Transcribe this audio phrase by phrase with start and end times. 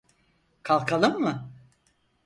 [0.63, 1.51] Kalkalım mı?